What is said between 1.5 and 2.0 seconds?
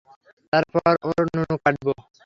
কাটব।